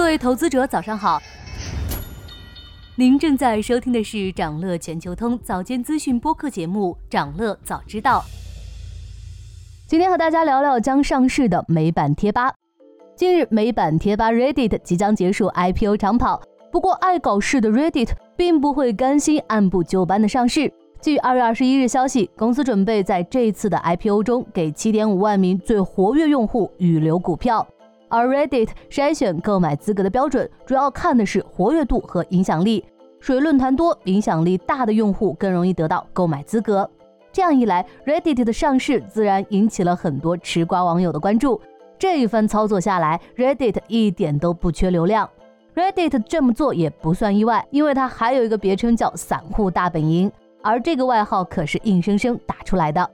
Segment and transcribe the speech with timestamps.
[0.00, 1.20] 各位投资者，早上好。
[2.96, 8.20] 您正在收听的是长乐全球通早间资讯播客节目《长乐早知道》。
[9.86, 12.50] 今天和大家聊聊将上市的美版贴吧。
[13.14, 16.40] 近日，美版贴吧 Reddit 即将结束 IPO 长跑，
[16.72, 18.08] 不过爱搞事的 Reddit
[18.38, 20.72] 并不会甘心按部就班的上市。
[21.02, 27.68] 据二月二十一日消息，公司准备在这次的 IPO 中给七点五万名最活跃用户预留股票。
[28.10, 32.84] 而 Reddit 筛选购买资格的标准，主要看的是活跃度和影响力。
[33.20, 36.88] 属于论坛多、影响力大的用户更容易得到购买资格。
[37.30, 41.60] 这样一来，Reddit 的上市自然引起了很多吃瓜网友的关注。
[41.98, 45.28] 这一番操作下来，Reddit 一点都不缺流量。
[45.74, 50.32] Reddit 这么做也不算意外，因为它还有一个别称叫“散户大本营”，
[50.62, 53.08] 而这个外号可是硬生生打出来的。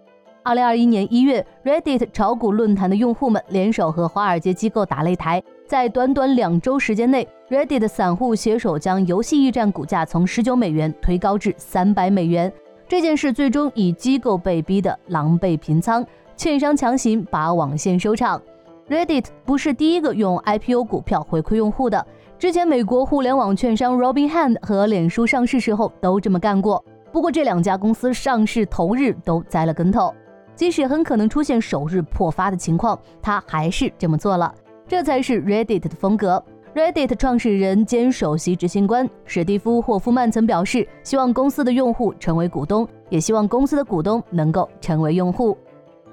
[0.47, 12.53] 二零二一年一月，Reddit 炒股论坛的用户们联手和华尔街机构打擂台，在短短两周时间内，Reddit 散户携手将游戏驿站股价从十九美元推高至三百美元。
[12.87, 18.41] 这件事最终以机构被逼的狼狈平仓，券商强行把网线收场。
[18.89, 22.07] Reddit 不是第一个用 IPO 股票回馈用户的，
[22.39, 26.85] 之前美国互联网券商 Robinhood 和脸书上市时候都这么干过。
[27.11, 30.15] 不过这两家公司上市同日都栽了跟头。
[30.57, 34.53] 即使很可能出现首日破发的情况，他还是这么做了。
[34.89, 36.43] 这才是 Reddit 的风格。
[36.75, 45.57] Reddit 创始人兼首席执行官史蒂夫·霍夫曼曾表示，希望公司的用户成为股东，也希望公司的股东能够成为用户。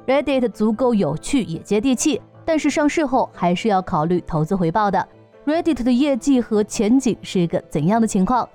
[0.05, 5.07] Reddit 足够有趣也接地气，但是上市后还是要考虑投资回报的。
[5.45, 8.47] Reddit 的业绩和前景是一个怎样的情况？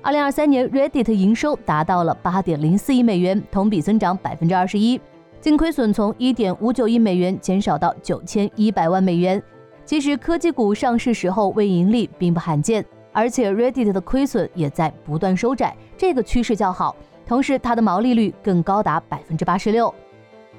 [0.00, 5.00] 二零二三年，Reddit 营收达到了八点零四亿美元，同比增长百分之二十一。
[5.42, 9.42] 净亏损从一点五九亿美元减少到九千一百万美元。
[9.84, 16.94] 其实科技股上市时候未盈利并不罕见，而且 Reddit 的亏损也在不断收窄，这个趋势较好。
[17.26, 19.92] 同时，它的毛利率更高达百分之八十六。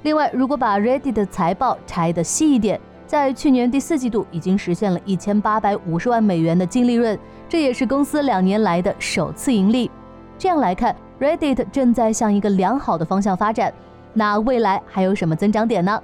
[0.02, 2.78] 另外，如果把 Reddit 的财报拆得细一点，
[3.08, 9.90] 在去年第四季度已经实现了一千八百五十万美元的净利润，这也是公司两年来的首次盈利。
[10.38, 13.74] 这样来看，Reddit 正在向一个良好的方向发展。
[14.13, 16.01] 那未来还有什么增长点呢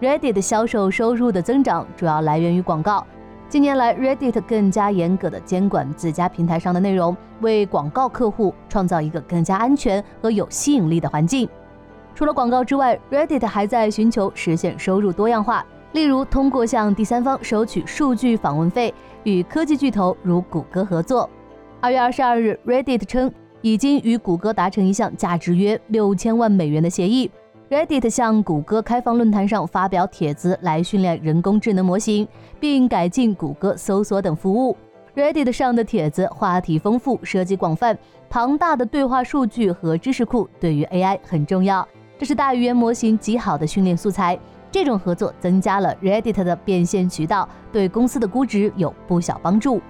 [0.00, 3.04] ？Reddit 销售收入的增长主要来源于广告。
[3.48, 11.48] 近年来，Reddit 更加严格的监管自家平台上的内容，为广告客户创造一个更加安全和有吸引力的环境。
[12.14, 18.94] 除了广告之外，Reddit 还在寻求实现收入多样化，例如通过向第三方收取数据访问费，
[19.24, 21.28] 与科技巨头如谷歌合作。
[21.80, 27.28] 二月二十二日，Reddit 称已经与谷歌达成一项价值约六千万美元的协议。
[27.70, 32.26] Reddit 向谷歌开放论坛上发表帖子来训练人工智能模型，
[32.58, 34.76] 并改进谷歌搜索等服务。
[35.14, 37.96] Reddit 上的帖子话题丰富，涉及广泛，
[38.28, 41.86] 庞大的对话数据和知识库对于 AI 很重要，
[42.18, 44.36] 这是大语言模型极好的训练素材。
[44.72, 49.80] 这种合作增加了 Reddit 的变现渠道，对公司的估值有不小帮助。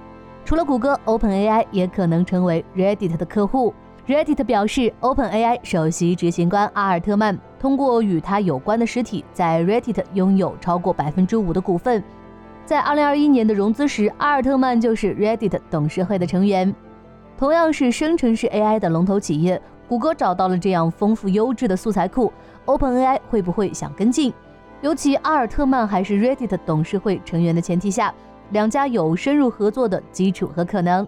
[0.44, 3.72] 除了谷歌，OpenAI 也可能成为 Reddit 的客户。
[4.06, 12.02] Reddit 表示，OpenAI 首席执行官阿尔特曼通过与他有关的实体，在 Reddit 拥有超过百分之五的股份。
[12.64, 16.74] 在2021年的融资时，阿尔特曼就是 Reddit 董事会的成员。
[17.36, 22.32] 同样是生成式 AI 的龙头企业，谷歌找到了这样丰富优质的素材库
[22.66, 24.32] ，OpenAI 会不会想跟进？
[24.80, 28.12] 尤其阿尔特曼还是 Reddit 董事会成员的前提下，
[28.50, 31.06] 两家有深入合作的基础和可能。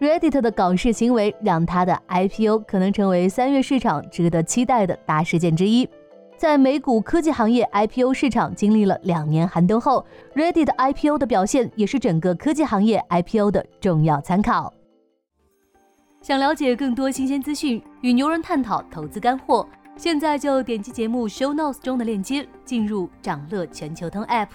[0.00, 5.88] Reddit 的搞事行为让它的 IPO 可能成为三月市场值得期待的大事件之一。
[6.36, 14.72] 在美股科技行业 IPO 市场经历了两年寒冬后，Reddit IPO 的表现也是整个科技行业 IPO 的重要参考。
[16.22, 19.66] 想了解更多新鲜资讯，与牛人探讨投资干货，
[19.96, 24.46] 现在就点击节目 Show Notes 中的链接，进入掌乐全球通 App。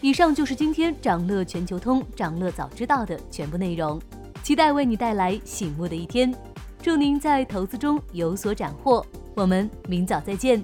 [0.00, 4.00] 以上就是今天掌乐全球通、掌乐早知道的全部内容，
[4.44, 6.32] 期待为你带来醒目的一天。
[6.80, 9.04] 祝您在投资中有所斩获，
[9.34, 10.62] 我们明早再见。